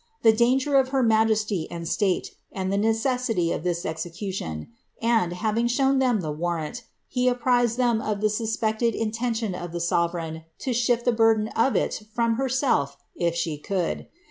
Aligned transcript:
■ 0.19 0.23
the 0.23 0.33
danger 0.33 0.77
of 0.77 0.87
her 0.89 1.03
majesty 1.03 1.69
and 1.69 1.87
slate, 1.87 2.31
and 2.51 2.73
the 2.73 2.77
necessity 2.77 3.51
of 3.51 3.63
this 3.63 3.85
execution, 3.85 4.67
■ 5.03 5.05
and, 5.07 5.31
having 5.31 5.67
shown 5.67 5.99
them 5.99 6.21
the 6.21 6.31
warrant, 6.31 6.85
he 7.07 7.27
apprised 7.27 7.77
them 7.77 8.01
of 8.01 8.19
the 8.19 8.25
suspeciHl 8.25 8.95
i 8.95 8.97
intention 8.97 9.53
of 9.53 9.71
the 9.71 9.77
soveteign 9.77 10.43
to 10.57 10.71
sliifi 10.71 11.03
the 11.03 11.11
burden 11.11 11.49
of 11.49 11.75
il 11.75 11.89
from 12.15 12.37
herself, 12.37 12.97
if 13.15 13.35
Jhf. 13.35 13.61
could. 13.61 14.07